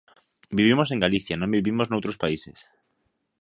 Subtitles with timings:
[0.57, 2.57] Vivimos en Galicia, non vivimos noutros países.